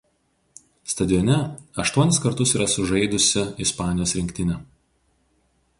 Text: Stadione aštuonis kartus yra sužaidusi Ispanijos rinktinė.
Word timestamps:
Stadione 0.93 1.35
aštuonis 1.83 2.19
kartus 2.23 2.55
yra 2.57 2.67
sužaidusi 2.75 3.45
Ispanijos 3.67 4.19
rinktinė. 4.21 4.57